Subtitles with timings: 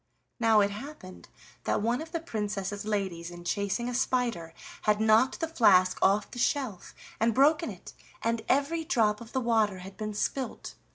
[0.39, 1.29] Now it happened
[1.65, 6.31] that one of the Princess's ladies in chasing a spider had knocked the flask off
[6.31, 7.93] the shelf and broken it,
[8.23, 10.73] and every drop of the water had been spilt.